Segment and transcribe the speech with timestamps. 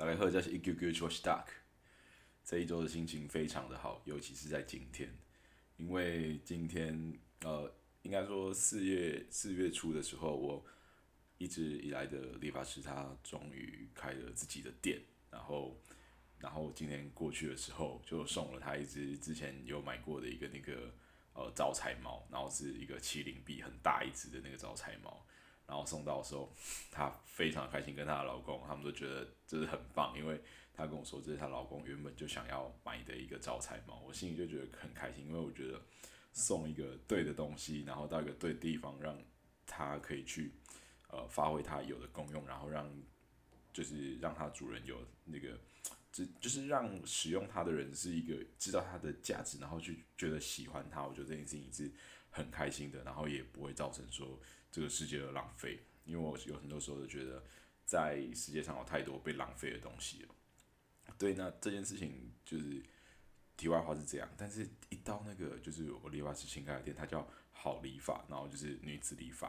[0.00, 1.44] 大概喝的是一 Q Q 说 Stuck。
[2.42, 5.14] 这一周的心情非常的好，尤其是在今天，
[5.76, 10.64] 因为今天呃，应该说四月四月初的时候，我
[11.36, 15.78] 一直以来的理发师他终于开了自己的店，然后
[16.38, 20.94] 然后今天过去的时候，就送了他一只之前有买过的一个那个
[21.34, 25.26] 呃招财猫，然后是一个麒麟臂很大一只的那个招财猫。
[25.70, 26.52] 然后送到的时候，
[26.90, 30.40] 她非常开心，跟她的老公，他们都觉得这是很棒，因为
[30.74, 35.80] 她跟我说这是她老公原本就想要买的一个招财猫，我心里就觉得很开心，因为我觉得
[36.32, 39.16] 送一个对的东西，然后到一个对的地方，让
[39.64, 40.52] 它可以去
[41.08, 42.90] 呃发挥它有的功用，然后让
[43.72, 45.56] 就是让它主人有那个，
[46.10, 51.88] 就就是让使用它的人是一个知道它的价值，然后去觉得喜欢它，我觉得这件事情是
[52.30, 54.40] 很开心的，然后也不会造成说。
[54.72, 57.42] 这个世界的浪费，因为我有很多时候都觉得，
[57.84, 60.34] 在世界上有太多被浪费的东西了。
[61.18, 62.80] 对，那这件事情就是
[63.56, 69.48] 题外话是这样，但是一到那个就是我理发师新开的店，它叫好理发，然后就是女子理发，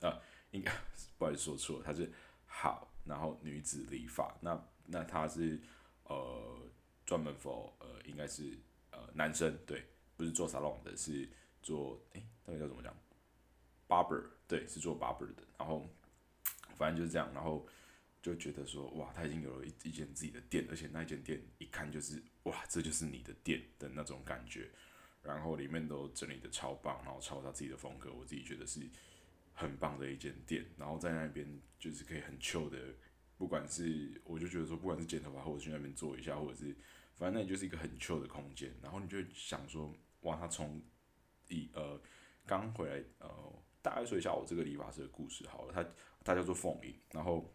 [0.00, 0.72] 啊，应该
[1.18, 2.08] 不好意思说错，它是
[2.46, 5.60] 好，然后女子理发，那那它是
[6.04, 6.56] 呃
[7.04, 8.56] 专门 for 呃应该是
[8.92, 9.84] 呃男生对，
[10.16, 11.28] 不是做沙龙的，是
[11.66, 12.96] 做诶，那个叫怎么讲
[13.88, 15.84] ？barber 对是做 barber 的，然后
[16.76, 17.66] 反正就是这样，然后
[18.22, 24.70] 就觉得说哇，他已经有了一一间自己的店，而且那间店一看就是哇，这就是你的店的那种感觉，
[25.24, 28.88] 然后里面都整理的超棒，然后超他自己的风格，我自己觉得是
[29.52, 32.94] 很棒的一间店，然后在那边就是可以很 chill 的，
[33.36, 36.76] 不管是我就觉得说不管是剪头发或者去那边坐一下，或者是
[37.16, 40.80] 反正那里就是一个很 chill 的空间，然后你就想说哇，他从
[41.48, 42.00] 一呃
[42.46, 43.28] 刚回来呃。
[43.82, 45.88] 大概说一下我这个理发师的故事好了，他
[46.24, 47.48] 他叫做凤影，然后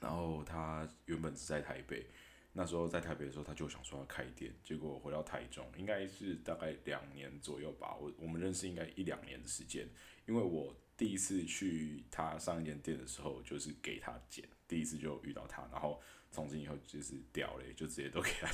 [0.00, 2.06] 然后他原本是在台北，
[2.52, 9.88] 那时候在台北的时候他就想说要开店，结果回到台中，应该是大概两年左右吧，我我们认识应该一两年的时间，
[10.26, 16.00] 因为我第一次去他上一间店的时候就是给他剪，第一次就遇到他，然后
[16.30, 18.48] 从今以后就是屌嘞，就直接都给他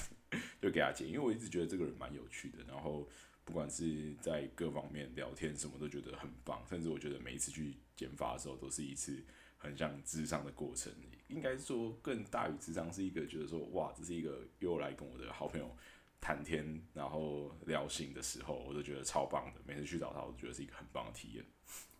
[0.58, 3.06] 就给他剪，因为我一直觉得这个人蛮有趣的，然后。
[3.44, 9.22] 不管是在各方面聊天，什么都觉得很棒，甚至我觉得每一次去剪发的时候，都是一次
[9.58, 10.92] 很像智商的过程。
[11.28, 15.74] 应该说更大于智商，是一个觉得说哇，这是一个又来跟我的好朋友
[16.20, 19.60] 谈天，然后聊心的时候，我都觉得超棒的。
[19.66, 21.44] 每次去找他，我都觉得是一个很棒的体验，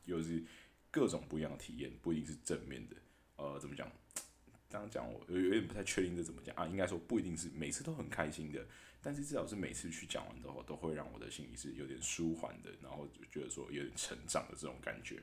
[0.05, 0.43] 又是
[0.91, 2.97] 各种不一样的体验，不一定是正面的。
[3.37, 3.91] 呃，怎么讲？
[4.75, 6.67] 这样讲我有有点不太确定这怎么讲啊？
[6.67, 8.67] 应该说不一定是每次都很开心的。
[9.01, 15.23] 但是至少是每次去讲完之后，都会让我的心里是有点舒缓的，然后就觉得说有点成长的这种感觉。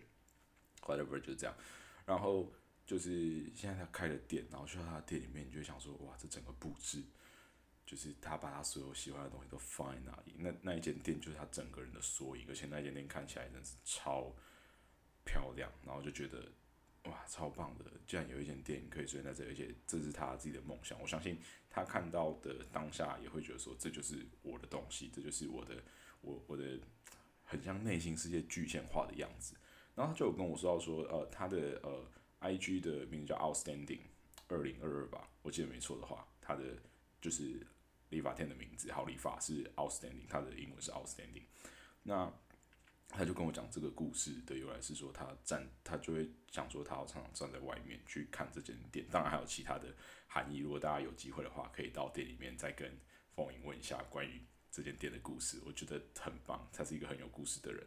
[0.83, 1.53] Whatever 就这样，
[2.05, 2.53] 然后
[2.85, 7.03] 就是现在他开了店，然后去到他店里面，你就想说，哇，这整个布置，
[7.85, 14.31] 就是他把他所有喜欢的东西都放在那里，那那一间店就是他整个人的缩影，而且那一间店看起来真是超
[15.25, 16.47] 漂亮，然后就觉得。
[17.05, 17.85] 哇，超棒的！
[18.05, 20.99] 竟然有一间店可以出现在这，而且这是他自己的梦想。
[21.01, 21.39] 我相信
[21.69, 25.81] 他看到的当下也会觉得说，这就是我的东西，这就是我的，
[26.21, 26.79] 我我的
[27.43, 29.55] 很像内心世界具现化的样子。
[29.95, 32.05] 然后他就有跟我说到说，呃，他的呃
[32.39, 34.01] ，I G 的名字叫 Outstanding
[34.47, 36.63] 二零二二吧，我记得没错的话，他的
[37.19, 37.65] 就是
[38.09, 41.45] 理发店的名字，好理发是 Outstanding，他的英文是 Outstanding。
[42.03, 42.31] 那
[43.13, 49.05] 他就跟我讲这个故事的由来是说，他站他就会想说，他要常常站在外面去看这间店。
[49.11, 49.93] 当然还有其他的
[50.27, 50.59] 含义。
[50.59, 52.89] 如果大家有机会的话，可以到店里面再跟
[53.35, 55.61] 凤影问一下关于这间店的故事。
[55.65, 57.85] 我觉得很棒，他是一个很有故事的人。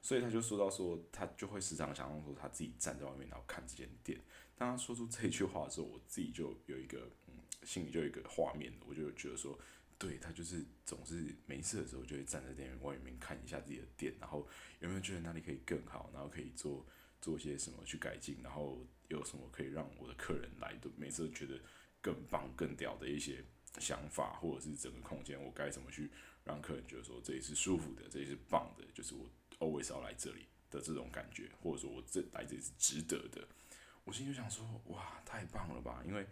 [0.00, 4.20] 所以他就说到说，他就会时常想到说，他自己站在外面然后看这间店。
[4.56, 7.34] 当他说出这句话的时候，我自己就有一个嗯，
[7.64, 9.58] 心里就有一个画面，我就觉得说。
[9.98, 14.46] 对他就是总是没事的时候就会站在店外面看一下自己的店，然后
[14.78, 16.86] 有没有觉得哪里可以更好，然后可以做
[17.20, 21.60] 做些什么去改进，然后有什么可以让我的客人来的每次都觉得
[22.00, 23.44] 更棒、更屌的一些
[23.80, 26.08] 想法，或者是整个空间我该怎么去
[26.44, 29.28] 让客人觉得说这里是舒服的，这里是棒的，就是我
[29.58, 33.48] always 要来这里的这种感觉，或者说我这来这里是值得的。
[34.04, 36.04] 我心里就想说，哇，太棒了吧！
[36.06, 36.24] 因为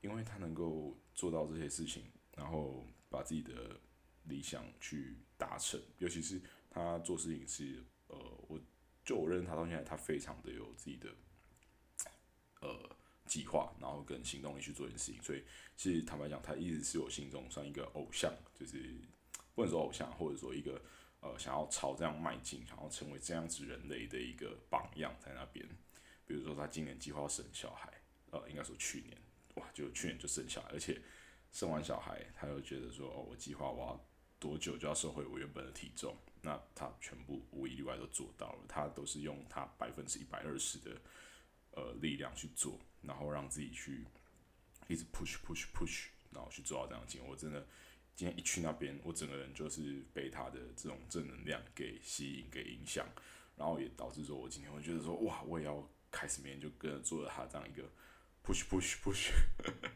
[0.00, 2.84] 因为他能够做到这些事情，然后。
[3.12, 3.78] 把自己的
[4.24, 8.16] 理想去达成，尤其是他做事情是，呃，
[8.48, 8.58] 我
[9.04, 11.10] 就我认识他到现在，他非常的有自己的，
[12.60, 15.22] 呃，计划，然后跟行动力去做一件事情。
[15.22, 15.44] 所以，
[15.76, 18.96] 其实坦白讲，他一直是我心中算一个偶像，就是
[19.54, 20.80] 不能说偶像，或者说一个
[21.20, 25.66] 呃，想要朝这样迈进，想要成为这样子人类的一个榜样在那边。
[26.26, 27.92] 比如说，他今年计划要生小孩，
[28.30, 29.20] 呃，应该说去年，
[29.56, 31.00] 哇，就去年就生下来，而且
[31.52, 34.04] 生完小孩，他又觉得说，哦，我计划我要
[34.38, 41.00] 多久就要收回我原本的体重，那他全部无一例外都做到了，他都是用他百分之一百二十的
[41.72, 44.04] 呃力量去做，然后让自己去
[44.88, 47.64] 一直 push push push，然后去做到这样的结果，我真的。
[48.14, 53.08] 今天一去那边，我整个人就是被他的这种正能量给吸引、给影响，
[53.56, 57.90] 然后也导致说我今天会觉得说，哇，我也要开始每天就跟着做了他这样一个
[58.44, 59.30] push push push。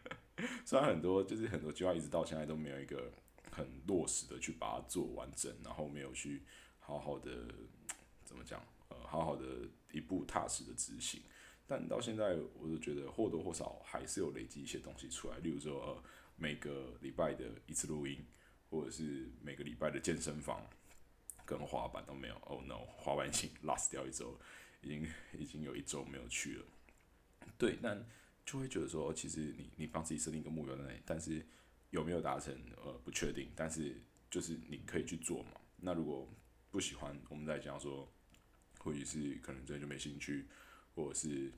[0.65, 3.13] 虽然很多就是很多计划一直到现在都没有一个
[3.51, 6.43] 很落实的去把它做完整，然后没有去
[6.79, 7.47] 好好的
[8.25, 9.45] 怎么讲，呃，好好的
[9.93, 11.23] 一步踏实的执行，
[11.67, 16.03] 但到现在我都觉得或多或少还是有累积一些东西出来，例如说呃。
[16.39, 18.23] 每个礼拜的一次录音，
[18.69, 20.69] 或者是每个礼拜的健身房
[21.47, 22.35] 跟滑板都没有。
[22.41, 24.39] Oh no，滑板已经 last 掉一周，
[24.83, 26.65] 已经已经有一周没有去了。
[27.57, 28.07] 对，但
[28.47, 31.45] 就会觉得说，其实你你帮自己设定一个目标在那里，但是
[31.91, 33.51] 有没有达成，呃，不确定。
[33.57, 34.01] 但是
[34.31, 35.51] 就是你可以去做嘛。
[35.77, 36.27] 那如果
[36.71, 38.09] 不喜欢，我们再讲说，
[38.79, 40.47] 或许是可能真的就没兴趣，
[40.95, 41.53] 或者是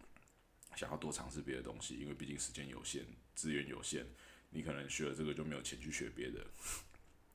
[0.74, 3.04] 想要多尝试别的东西，因为毕竟时间有限，
[3.34, 4.06] 资源有限。
[4.50, 6.46] 你可能学了这个就没有钱去学别的，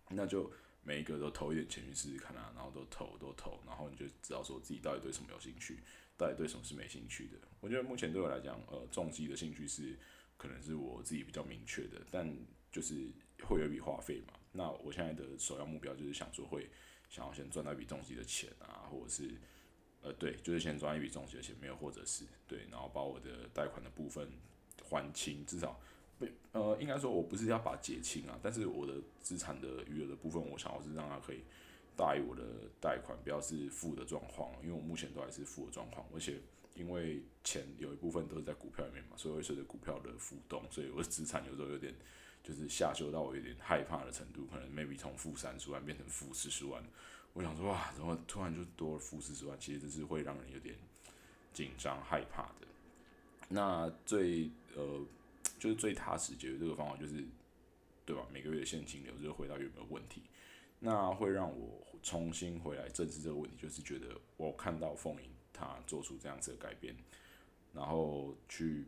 [0.09, 0.51] 那就
[0.81, 5.77] 每一个都投一点钱去试试看啊，然后都投都投，然后你就知道说自己到底对什么有兴趣，
[6.23, 7.37] 到底对什么是没兴趣的。
[7.59, 9.97] 我觉得目前对我来讲，呃，重机的兴趣是
[10.37, 12.33] 可能是我自己比较明确的，但
[12.71, 13.11] 就是
[13.43, 14.33] 会有一笔花费嘛。
[14.53, 16.69] 那我现在的首要目标就是想说会
[17.09, 19.31] 想要先赚到一笔重机的钱啊，或者是
[20.01, 24.31] 呃对，就是先赚一笔重机的钱，没有或者是对，然后把我的贷款的部分
[24.89, 25.77] 还清，至少。
[26.53, 31.43] 呃，应该说，我不是要把结清啊，但是我的资产的余额的部分，我想要是让它可以
[31.95, 32.43] 大于我的
[32.79, 36.39] 贷款，不要是负的状况，因为我目前都还是负的状况，而且
[36.75, 41.93] 因为钱有一部分都是在股票里面嘛，所以会随着股票的浮动，所以我的资产有时候有点
[42.43, 46.83] 就是下修到我有点害怕的程度，可能 maybe 从负三十万变成负四十万，
[47.33, 49.57] 我想说哇，怎么突然就多了负四十万？
[49.59, 50.75] 其实这是会让人有点
[51.53, 52.67] 紧张害怕的。
[53.49, 55.05] 那最呃。
[55.59, 57.23] 就是最踏实解决这个方法，就是
[58.05, 58.25] 对吧？
[58.33, 60.21] 每个月的现金流就回到有没有问题，
[60.83, 63.55] 那会让我重新回来正视这个问题。
[63.57, 66.93] 就是觉得我看到凤影他做出这样子的改变，
[67.73, 68.85] 然后去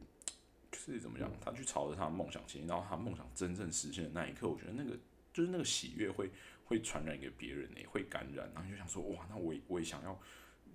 [0.72, 4.98] 就是怎么讲，他去朝着他的梦想前进，然后他梦想真正实现的那一刻，我觉得那个
[5.34, 6.30] 就是那个喜悦会
[6.66, 8.52] 会传染给别人，也会感染。
[8.54, 10.20] 然后就想说，哇，那我我也想要，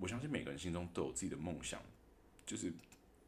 [0.00, 1.80] 我相信每个人心中都有自己的梦想，
[2.46, 2.72] 就是。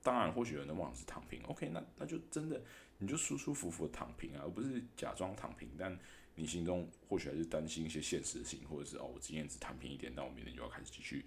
[0.04, 2.60] 当然，或许有人的梦想是躺平，OK，那那就真的
[2.98, 5.68] 你就舒舒服服的躺平啊，而不是假装躺平。
[5.78, 5.96] 但
[6.34, 11.24] 你心中或许还是担心一些现实的事情，或者是哦，我今天只谈平一点，那我明天就要开始继续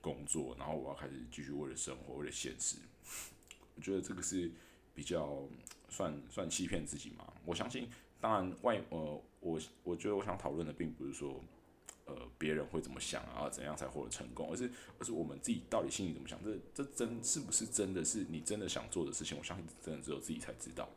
[0.00, 2.76] 工作，然后我要开始继续为了生活，为了现实。
[3.74, 4.50] 我觉得这个是
[4.94, 5.42] 比较
[5.88, 7.32] 算算欺骗自己嘛。
[7.44, 7.88] 我相信，
[8.20, 11.40] 当然外呃，我我觉得我想讨论的并不是说。
[12.08, 13.50] 呃，别人会怎么想啊？
[13.50, 14.48] 怎样才获得成功？
[14.52, 16.38] 而是，而是我们自己到底心里怎么想？
[16.44, 19.36] 这，这真是不是真的是你真的想做的事情？
[19.36, 20.88] 我相信真的只有自己才知道。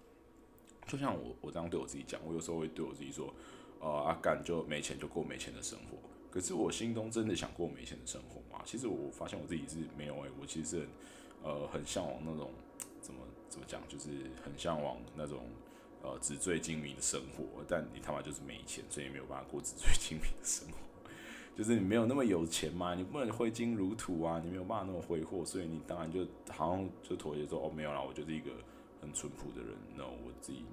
[0.89, 3.31] 就像我，我这样对我自己讲，我有时候会对我自己说
[3.79, 5.97] ：“呃，阿干就没钱就过没钱的生活。”
[6.31, 8.61] 可是我心中真的想过没钱的生活吗？
[8.65, 10.87] 其实我发现我自己是没有诶，我其实是很
[11.43, 12.51] 呃很向往那种
[13.01, 14.09] 怎么怎么讲，就是
[14.43, 15.45] 很向往那种
[16.01, 17.63] 呃纸醉金迷的生活。
[17.67, 20.77] 但你他妈就是没钱，所以没有办法过纸醉金迷的生活。
[21.57, 28.51] 就是你没有那么有钱嘛，你不能挥金如土啊，你没有办法那么挥霍，所以你当然就好像就妥协说哦没有啦，我就是一个
[29.01, 30.63] 很淳朴的人，那我自己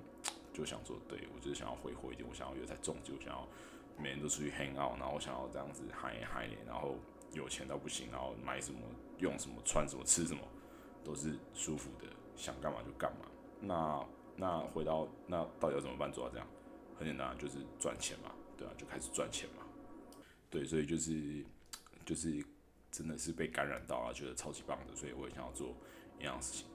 [0.57, 3.47] 就想说，对我就是想要挥霍一点，我想要有在重机，我想要
[3.99, 6.97] 每天都出去 hang out，然后我想要这样子嗨嗨点，然后
[7.33, 8.81] 有钱到不行，然后买什么
[9.19, 10.41] 用什么穿什么吃什么
[11.05, 13.27] 都是舒服的，想干嘛就干嘛。
[13.61, 16.47] 那那回到那到底要怎么办做到这样？
[16.99, 19.63] 很简单，就是赚钱嘛，对啊，就开始赚钱嘛。
[20.49, 21.45] 对，所以就是
[22.07, 22.43] 就是
[22.91, 25.75] 真的是被感染到了，觉得超级棒的，所以我也想要做
[26.19, 26.67] 一样事情。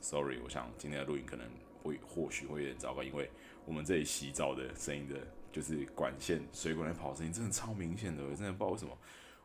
[0.00, 1.46] Sorry，我想今天的录音可能
[1.82, 3.30] 会或许会有点糟糕，因为
[3.64, 5.16] 我们这里洗澡的声音的，
[5.52, 8.96] 就是管线水管在跑声音，真的超明显的，我真的不知道为什么。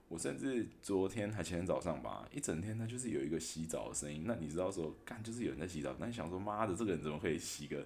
[0.07, 4.23] 我甚至昨天还前天早上吧，一整天它就是有一个洗澡的声音。
[4.27, 7.83] 那你知道说，干就是有人在洗澡，那你想说，妈的，这个人怎么可以洗个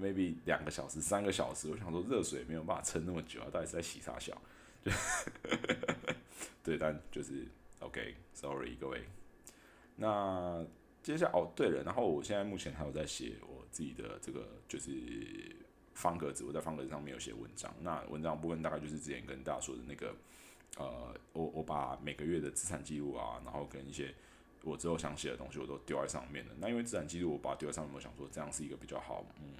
[0.00, 1.68] maybe 两个小时、三个小时？
[1.68, 4.40] 我想说，热水没有办法撑那么久啊，到底是在洗啥小？
[6.62, 7.48] 对，但就是
[7.80, 9.02] OK，Sorry 各位。
[9.96, 10.64] 那
[11.06, 14.90] 接下来哦，对了，然后我现在目前还有在写我自己的这个就是
[15.94, 17.72] 方格子，我在方格子上面有写文章。
[17.80, 20.12] 那文章部分大概就是之前跟大家说的那个，
[20.78, 24.12] 呃，我我把每个月的资产记录啊，然后跟一些
[24.64, 26.52] 我之后想写的东西我都丢在上面的。
[26.58, 29.54] 那因为资产记录我把它丢在上面，我想说这样是一个比较好，嗯，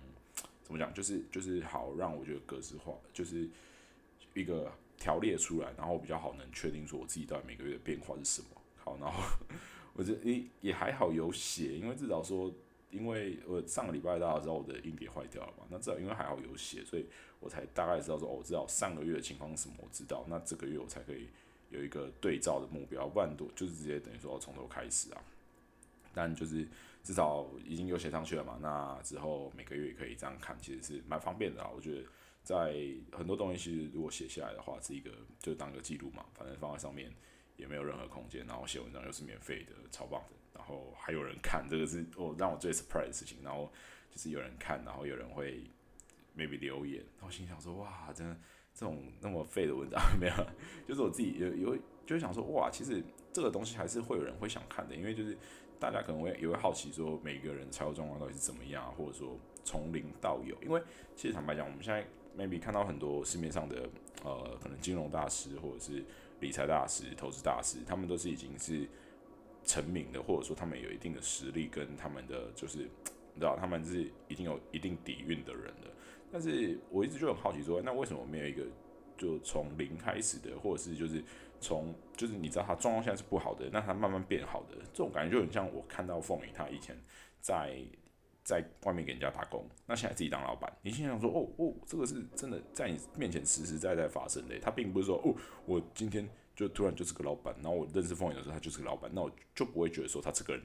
[0.65, 3.49] 怎么讲，就是就是好让我觉得格式化，就是
[4.35, 8.49] 一个条列出来，然后比较好能确定说我自己到底每个月的变化是什么。
[8.75, 9.23] 好，然后
[9.97, 12.55] 我觉得诶也还好有写，因为至少说。
[12.89, 17.05] 因为我上个礼拜大家知道我的硬碟坏掉了嘛，那至少因为还好有写，所以
[17.41, 21.29] 我才大概知道说，哦，知道上个月的情况什么，我知道，那这个月我才可以
[21.69, 25.21] 有一个对照的目标，不然多就是直接等于说从头开始啊。
[26.15, 26.67] 但就是
[27.03, 31.69] 至少已经有写上去了嘛，那之后每个月也可以这样看，其实是蛮方便的啊。
[31.75, 32.09] 我觉得
[32.45, 32.73] 在
[33.13, 35.11] 很多东西其实如果写下来的话，是一个
[35.41, 37.13] 就当个记录嘛，反正放在上面
[37.57, 40.35] 也没有任何空间，然后写文章又是免费的，超棒的。
[40.55, 43.39] 然后还有人看，这个是我让我最 surprise 的事情。
[43.43, 43.71] 然后
[44.11, 45.63] 就是有人看，然后有人会
[46.37, 48.37] maybe 留言，然后心想说：哇，真的
[48.75, 50.35] 这种那么废的文章没有？
[50.87, 55.37] 就是我自己有有就想说：哇，其实这个东西还是会有人会想看的，因为就是
[55.79, 60.57] 大家可能会也会好奇说，每个人财务状况到底是怎么样，或者说从零到有。
[60.63, 60.83] 因为
[61.15, 63.89] 其实坦白讲，我们现在 maybe 看到很多市面上的
[64.25, 66.05] 呃，可能金融大师或者是
[66.41, 68.89] 理财大师、投资大师，他们都是已经是。
[69.69, 75.91] 成名的，或者说他们有一定的实力，跟他们的就是你知道，他们是已经有一定底蕴的人了。
[76.31, 78.63] 但是我一直就很好奇说，那为什么没有一个
[79.19, 81.21] 就从零开始的，或者是就是
[81.59, 86.97] 从就是你知道他状况现在是不好的，那他慢慢变好的这种感觉就很像我看到凤仪他以前
[87.41, 87.77] 在
[88.47, 95.35] 在外面给人家打工，那现在自己当老板，你心想说哦哦，这个是真的在你面前实实在在发生的，他并不是说哦
[95.67, 96.27] 我今天。
[96.57, 100.63] 就突然就是个老板，然后我认识凤眼的时候，他就是个老板，那我就不会觉得说他这个人，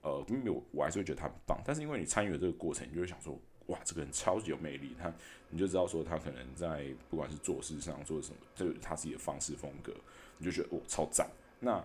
[0.00, 1.60] 呃，因为我我还是会觉得他很棒。
[1.62, 4.96] 但是因为你参与了这个过程，你就会想说，哇，这个人超级有魅力。
[4.98, 5.12] 他
[5.50, 9.92] 你就知道说他可能在不管是做事上做什么，就他自己的方式风格，
[10.38, 11.28] 你就觉得哦超赞。
[11.58, 11.84] 那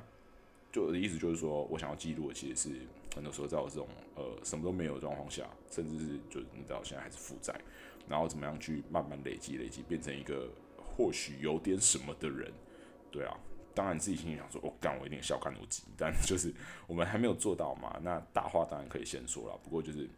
[0.72, 2.70] 就我的意思就是说我想要记录的其实是
[3.16, 7.60] 很多时候在我这种呃什么都没有的状况下，甚至是就你知道现在还是负债，
[8.08, 12.52] 然后怎么样去慢慢累积累积，变成一个或许有点什么的人。
[13.10, 13.34] 对啊，
[13.74, 16.54] 当然自己心里想说，我干，我一定小看无极，但就是
[16.86, 17.98] 我们还没有做到嘛。
[18.04, 20.10] 那大话当然可以先说了，不过就是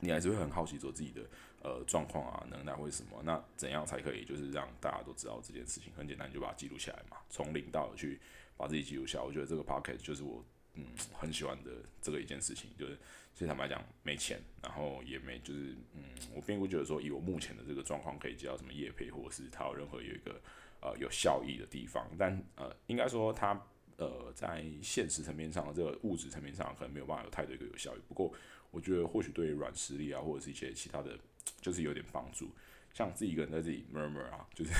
[0.00, 1.20] 你还是会很好奇说自己的
[1.62, 3.20] 呃状况啊，能耐会什么？
[3.22, 5.92] 那怎样才可以就是让大家都知道这件事情？
[5.94, 8.18] 很简单，就把它记录下来嘛，从零到去
[8.56, 9.22] 把自己记录下。
[9.22, 10.42] 我觉得这个 p o c k e t 就是我
[10.74, 12.96] 嗯很喜欢的这个一件事情，就是
[13.34, 16.02] 其实坦白讲没钱，然后也没就是嗯，
[16.34, 20.40] 我并不觉得说以我目前的这个状况可以接到什么业配，或者是他有任何有一个。
[20.86, 23.58] 呃，有效益的地方，但呃，应该说它
[23.96, 28.00] 呃，在现实层面上，这个物质层面上可能没有办法有太多一个有效益。
[28.06, 28.30] 不过，
[28.70, 31.18] 我觉得或许对软实力啊，或者是一些其他的，
[31.62, 32.50] 就是有点帮助。
[32.92, 34.72] 像自己一个人在这里 murmur 啊，就是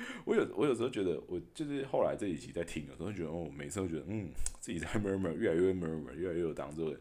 [0.24, 6.94] 我有我有时候觉得，我就是后来这几集在听有时候，觉得哦，每次都觉得嗯，自己在 murmur，越来越 murmur，越来越有当做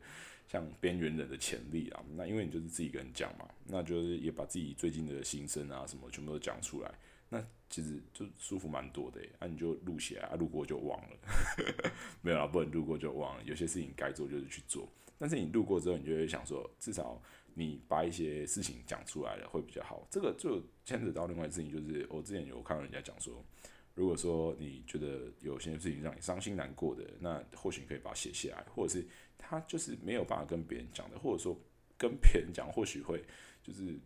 [0.47, 2.03] 像边缘人的潜力啊。
[2.15, 6.91] 那因为你就是自己一个人讲嘛，那就是也把自己最近的心声啊什么全部都讲出来。
[7.29, 11.17] 那其实就舒服蛮多的，那你就录起来，录过就忘了，
[12.23, 13.43] 没有啊，不能录过就忘了。
[13.43, 14.89] 有些事情该做就是去做，
[15.19, 17.21] 但是你录过之后，你就会想说，至少
[17.57, 20.07] 你把一些事情讲出来了会比较好。
[20.11, 23.43] 这个就牵扯到另外事情，就是我之前有看到人家讲说，
[23.95, 29.03] 如果说你觉得有些事情让你伤心难过的，那或许你可以把它写下来，或者是
[29.39, 31.59] 他就是没有办法跟别人讲的，或者说
[31.97, 33.23] 跟别人讲，或许会
[33.63, 33.99] 就是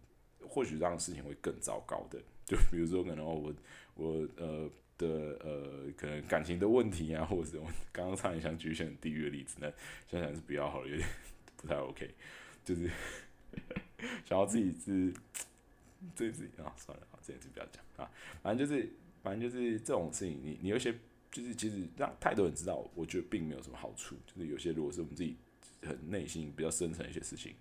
[0.47, 2.21] 或许让事情会更糟糕的。
[2.45, 3.53] 就比如说，可能我
[3.95, 5.07] 我呃的
[5.41, 9.71] 呃，可能感情的问题啊，或者我刚刚差点想举一些很地狱的例子，那
[10.09, 11.07] 想想是比较好的，有点
[11.57, 12.09] 不太 OK，
[12.63, 12.89] 就是
[14.25, 15.13] 想要自己是
[16.15, 18.89] 自己自己啊，算了啊，这件事不要讲啊，反正就是
[19.23, 20.93] 反正就是这种事情，你你有些
[21.31, 25.35] 就是其实让太多人知道，我觉得并没有什么好处，就是有些如果是我们自己
[25.81, 27.55] 很内心比较深层一些事情，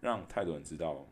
[0.00, 1.06] 让太多人知道，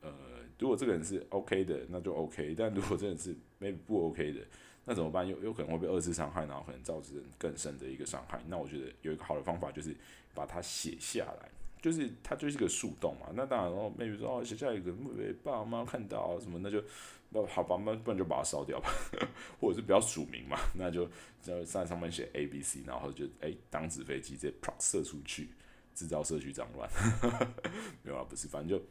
[0.00, 0.40] 呃。
[0.58, 4.46] 如果这个人是 OK 的，那就 OK；但如果真的是 maybe 不 OK 的，
[4.84, 5.26] 那怎么办？
[5.26, 8.38] 有有可能会被二次伤害，然后可能造成更深的一个伤害。
[8.46, 9.96] 那我觉得有一个好的方法就是
[10.34, 11.48] 把它写下来，
[11.80, 13.28] 就是它就是个树洞嘛。
[13.34, 16.82] 那当然哦，maybe 说哦写下来可能会被爸妈看到什么，那就
[17.30, 18.90] 那好吧，那不然就把它烧掉吧，
[19.60, 21.08] 或者是不要署名嘛，那就
[21.40, 25.48] 在在上面写 A B C，然后就哎当纸飞机直接啪射出去，
[25.94, 26.88] 制造社区脏乱。
[28.02, 28.84] 没有啊，不是，反正就。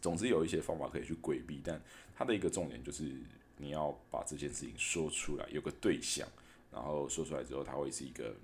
[0.00, 1.80] 总之有一些方法可以去规避，但
[2.14, 3.10] 它的一个重点就是
[3.56, 6.28] 你要把这件事情说出来，有个对象，
[6.70, 8.34] 然后说出来之后，它会是一个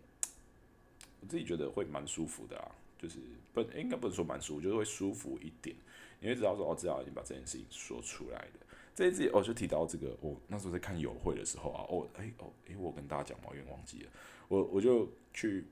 [1.20, 3.18] 我自己觉得会蛮舒服的啊，就是
[3.54, 5.74] 不应该不能说蛮舒服，就是会舒服一点，
[6.20, 8.66] 因为知道说哦，至少已经把这件事情说出来的。
[8.94, 14.10] 这一次我就提到这个，我那时候在看友会的时候啊，哦，哎哦，哎，我跟大家讲嘛，有点忘记了，
[14.48, 15.64] 我我就去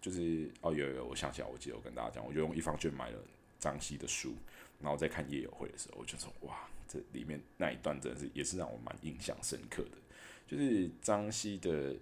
[0.00, 3.18] 就是哦有有，我想起来，我记得我跟大家讲，我就用一方券买了
[3.58, 4.34] 张希的书，
[4.80, 9.98] 然后再看夜友会的时候，我就说哇，这里面那一段真的是也是让我蛮印象深刻的，
[10.46, 11.96] 就是张希的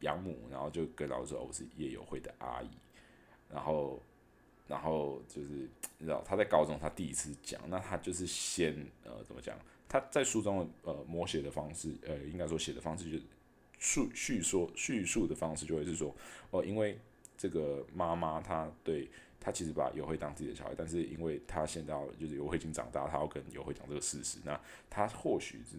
[0.00, 2.68] 养母，然后就跟老师说我是夜友会的阿姨，
[3.50, 4.02] 然后
[4.68, 8.72] 然后就是你知道他在高中他第一次讲，那他就是先
[9.04, 9.58] 呃怎么讲？
[9.88, 13.22] 他在书中的呃摹写的方式，呃应该说写的方式就是
[13.78, 16.14] 述叙说叙述的方式就会是说
[16.50, 16.98] 哦，因为
[17.36, 19.08] 这个妈妈她对
[19.40, 24.60] 她其实把友会当自己的小孩，但是因为她现在就是友会已经长大，她要跟友会讲这个事实，那
[24.90, 25.76] 她或许是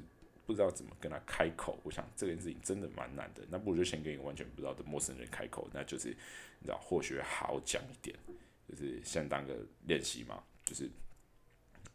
[0.47, 1.77] 不知道怎么跟他开口。
[1.83, 8.17] 我想这件事情真的蛮难的，那不如就先跟一个完全不知道的陌生人开口，那就是你知道或许好讲一点，
[8.79, 9.55] 是先当个
[9.85, 10.89] 练习嘛，就是。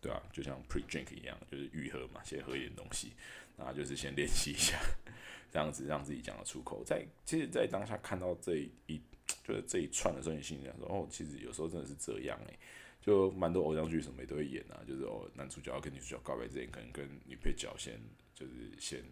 [0.00, 3.14] 对啊，就像 pre drink 一样，就是愈合嘛，先喝一点东西，
[3.56, 4.78] 那就是先练习一下，
[5.50, 6.84] 这样子让自己讲得出口。
[6.84, 9.00] 在其实，在当下看到这一
[9.42, 12.58] 就是这一串的时候，你心里想说，哦，其实有时候真的是这样诶，
[13.00, 17.98] 就蛮多偶像剧什么也都会演啊，就是哦，男主角要跟女主角告白之前，可能跟女配角先
[18.34, 19.02] 就是先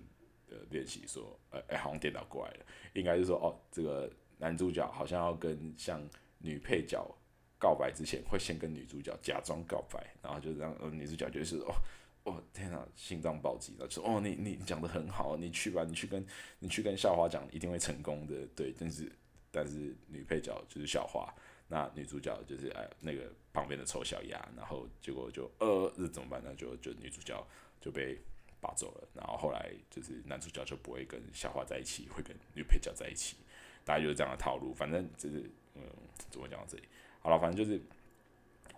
[0.50, 7.10] 呃练习说，呃哎，好像颠倒过来了，应该是说哦，这个男主角好像要跟像女配角。
[7.62, 11.72] 告白之前会先跟女主角假装告白，然后就让呃女主角就是哦
[12.24, 16.26] 哦天哪，心脏暴击了，说哦你你讲的很好，你去吧，你去跟
[16.58, 19.12] 你去跟校花讲，一定会成功的，对，但是
[19.52, 21.32] 但是女配角就是校花，
[21.68, 26.42] 那女主角就是哎那个旁边的丑小鸭，然后结果就呃这怎么办？
[26.42, 27.46] 呢就就女主角
[27.80, 28.18] 就被
[28.60, 33.36] 拔走了，然后后来就是男主角就不会跟校花在一起，会跟女配角在一起，
[33.84, 35.82] 大概就是这样的套路，反正就是嗯
[36.28, 36.82] 怎么讲到这里。
[37.22, 37.80] 好了，反正就是，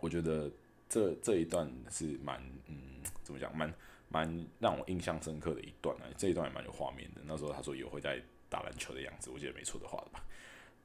[0.00, 0.50] 我觉得
[0.86, 3.72] 这这一段是蛮嗯，怎么讲，蛮
[4.10, 6.04] 蛮让我印象深刻的一段啊。
[6.18, 7.22] 这一段也蛮有画面的。
[7.24, 8.20] 那时候他说有会在
[8.50, 10.22] 打篮球的样子，我记得没错的话吧。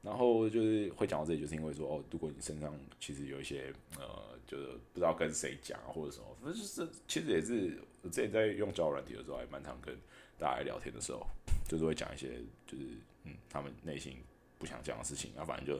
[0.00, 9.94] 然后就是会讲到这里，就是因为说哦，如果你身上其实有一些呃，就是不知道跟谁讲，或者什么，反正就是其实也是我之前在用交友软体的时候，还蛮常跟
[10.38, 11.26] 大家聊天的时候，
[11.68, 12.84] 就是会讲一些就是
[13.24, 14.16] 嗯，他们内心
[14.58, 15.78] 不想讲的事情啊，反正就。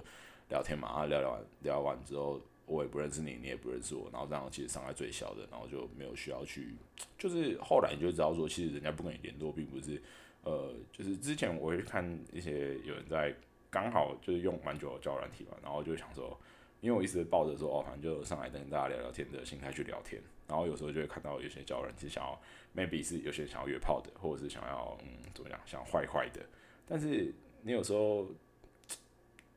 [0.50, 6.74] 聊天嘛，啊，聊聊完，聊完之后，我也不认识你，你也不认识我，然后这样其实伤害最小的，然后就没有需要去，
[7.16, 10.02] 就是后来你就知道说，其实人家不跟你联络，并不是，
[10.42, 13.32] 呃，就是之前我会看一些有人在
[13.70, 16.36] 刚好就是用蛮久的交友软体嘛，然后就想说，
[16.80, 22.40] 因为我一直抱着说，哦，反正就上来跟大家聊聊天的心态去聊天，然后有时候就会看到有些交友软体想要
[22.74, 26.40] ，maybe 是有些想要约炮的，或者是想要，嗯，怎么样，想坏坏的，
[26.84, 27.32] 但是
[27.62, 28.26] 你有时候。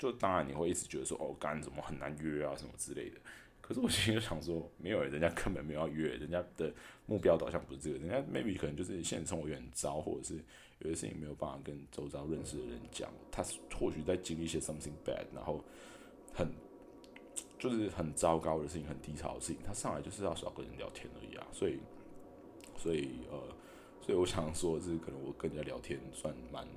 [0.03, 3.15] 就当然你会一直觉得说哦，干怎么很难约啊什么之类的。
[3.61, 6.69] 可是我心里就想说，没有，人家根本没有要约，人家的
[7.05, 10.35] 目标导向不是这个，人家 maybe 可能就是现实生活有点糟，或者是
[10.79, 13.41] 有些事情没有办法跟周遭认识的人讲，他
[13.79, 15.63] 或许在经历一些 something bad，然后
[16.33, 16.51] 很
[17.57, 21.47] 就是很糟糕的事情，很低潮的事情，他上来就是要少跟人聊天而已啊。
[21.53, 21.79] 所以，
[22.75, 23.39] 所以呃，
[24.01, 26.67] 所以我想说的是，可能我跟人家聊天算蛮。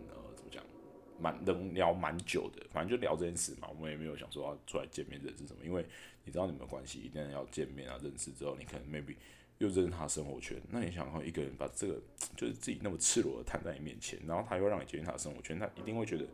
[1.19, 3.69] 蛮能聊蛮久的，反正就聊这件事嘛。
[3.69, 5.85] 我们也没有想说要出来见面认识什么，因为
[6.25, 9.15] 你知道你们关系一定要见面啊，认识之后你可能 maybe
[9.59, 10.61] 又认识他生活圈。
[10.71, 12.01] 那你想看一个人把这个
[12.37, 16.27] 就是自己那么赤裸的摊在你面前，然后他又让你接近他的生活圈，他一定会觉得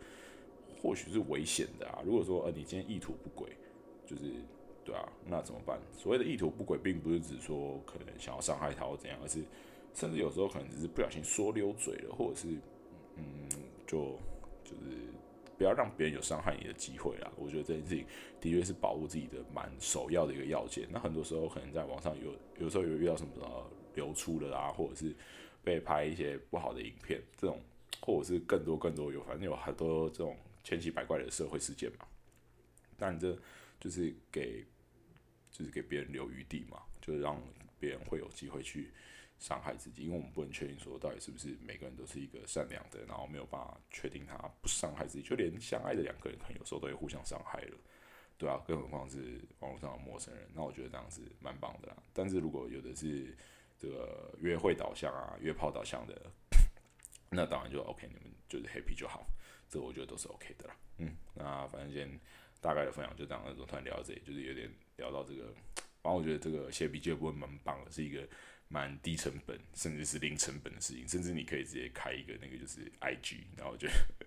[0.80, 2.02] 或许是危险的啊。
[2.04, 3.50] 如果说呃你今天意图不轨，
[4.06, 4.22] 就是
[4.84, 5.78] 对啊，那怎么办？
[5.96, 9.44] 所谓的意图不轨，并不是指说可能想要伤害他或怎样，而是
[9.94, 12.48] 甚至有时候可能只是不小心说溜嘴了，或者是
[13.16, 13.24] 嗯
[13.86, 14.18] 就。
[14.64, 14.96] 就是
[15.56, 17.30] 不要让别人有伤害你的机会啦。
[17.36, 18.06] 我觉得这件事情
[18.40, 20.88] 的确是保护自己的蛮首要的一个要件。
[20.90, 25.14] 那很多时候可能在网上有，有时候有遇到什么流出的啊，或者是
[25.62, 27.60] 被拍一些不好的影片，这种
[28.00, 32.06] 或者是更多更多有，反正有很多这种千奇百怪的社会事件嘛。
[32.98, 33.36] 但这
[33.80, 34.64] 就是给，
[35.50, 37.40] 就是给别人留余地嘛，就是让
[37.78, 38.90] 别人会有机会去。
[39.42, 47.76] 伤害自己，因为我们不能确定说到底是不是每个人都是一个善良的，然后没有办法确定他不伤害自己，就连相爱的两个人，可能有时候都会互相伤害了，
[48.38, 51.96] 对啊，更何况是网络上的陌生人，那我觉得这样子蛮棒的啦。
[52.12, 53.36] 但是如果有的是
[53.80, 56.30] 这个约会导向啊、约炮导向的，
[57.28, 59.26] 那当然就 OK，你们就是 happy 就好，
[59.68, 60.76] 这我觉得都是 OK 的啦。
[60.98, 62.20] 嗯，那反正今天
[62.60, 65.52] 大概的分享就这样，那种突然聊到这里，就是有点聊到这个，
[66.00, 68.24] 反正我觉得这个写笔记的部分蛮棒的，是一个。
[68.72, 73.86] 蛮低成本，甚至是零成本的事情，甚至你可以直接开一个那个就是 I G，然后就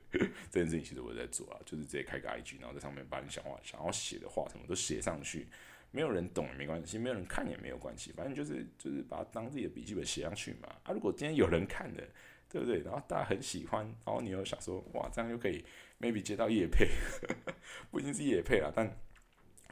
[0.51, 5.47] 这件事情其实我在做啊，就是直接开个 I G，然后在上面把你想话想要写的话什么都写上去，
[5.89, 10.67] 没有人懂也没关系，没有人看也没有关系，反正就是就是把它当自己的笔记本写上去嘛。
[10.83, 12.03] 啊，如果今天有人看了，
[12.47, 12.81] 对不对？
[12.83, 15.65] 然后大家很喜欢，然后你又想说，哇，这样就可以
[15.99, 16.87] maybe 接到叶配，
[17.89, 18.95] 不一定是叶配啊，但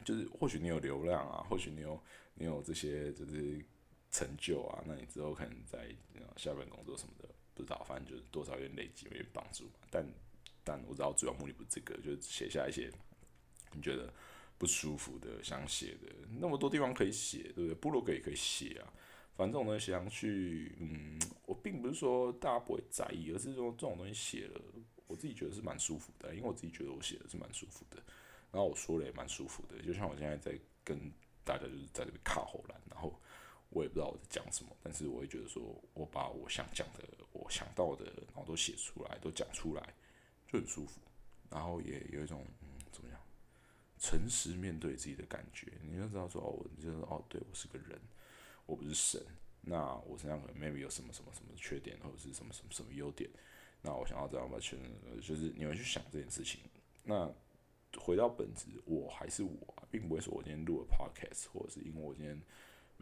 [0.04, 2.02] 就是或许你有流量啊，或许你有
[2.34, 3.64] 你有这些就是
[4.14, 5.92] 成就啊，那你之后可能在
[6.36, 9.68] 下份工作什么的，不知道，反正就是多少有点累积，有点帮助。
[9.90, 10.06] 但
[10.62, 12.88] 但我知道主要目的不是这个，就是写下一些
[13.72, 14.12] 你觉得
[14.56, 17.74] 不舒服的、想写的，那么多地方可以写，对不对？
[17.74, 18.86] 部落格也可以写啊。
[19.36, 24.60] 反正这种东西写上去，嗯，我并不是说大家不会在意，而是说这种东西写了，
[25.08, 27.96] 我自己觉得是蛮舒服的，因为我自己觉得我写的是蛮舒服的，
[28.52, 31.10] 然后我说的也蛮舒服的，就像我现在在跟
[31.42, 33.20] 大家就是在这边卡后栏，然后
[33.74, 39.94] 我也不知道我在讲什么，但是我会觉得说我把我想讲的、我想到的，然后都写出来，都讲出来，
[40.46, 41.00] 就很舒服，
[41.50, 43.20] 然后也有一种嗯，怎么样，
[43.98, 48.00] 诚实面对自己的感觉，你就知道说哦，你就是哦，对我是个人。
[48.66, 49.20] 我不是神，
[49.60, 53.28] 那我身上可能 maybe 有什么什么什么缺点，或者是什么什么什么优点，
[53.82, 54.78] 那我想要这样把全，
[55.20, 56.60] 就是你们去想这件事情。
[57.02, 57.30] 那
[57.98, 62.40] 回到本质，我还是我，并不会说我今天录了 podcast，或者是因为我今天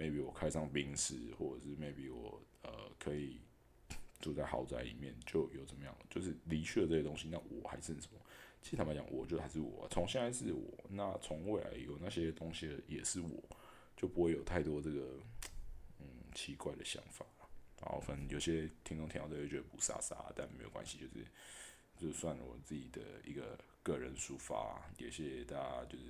[0.02, 3.40] maybe 我开上宾室，或者是 maybe 我呃可以
[4.20, 8.18] 住在豪宅里面就有怎么样，就是离去了这些东西，那我还剩什么？
[8.60, 13.42] 其实坦白讲，我觉得还是我，从现在是我，那从未来有那些东西也是我，
[13.96, 15.18] 就不会有太多这个
[16.00, 16.06] 嗯。
[16.34, 17.26] 奇怪的想法，
[17.78, 21.26] 然后可能有些听众听到这会觉得不傻傻，但没有关系，就是
[21.98, 26.04] 就算我自己的一个个人抒发，也谢谢大家，就是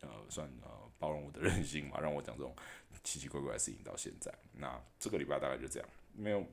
[0.00, 2.54] 呃算呃包容我的任性嘛，让我讲这种
[3.02, 4.32] 奇奇怪怪的事情到现在。
[4.52, 6.46] 那这个礼拜大概就这样，没有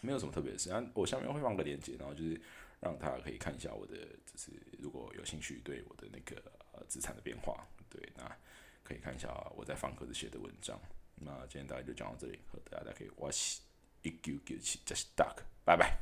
[0.00, 0.70] 没有什么特别的事。
[0.70, 2.40] 那我下面会放个链接，然后就是
[2.80, 8.24] 让大家可以看一下我的，就是如果有兴趣对我的那个呃资产的变化，对，那
[8.82, 10.80] 可以看一下我在方格子写的文章。
[11.16, 13.60] 那今天大概就讲到这里，和大家可以我是
[14.02, 15.98] 一九九七，这是 Duck，拜拜。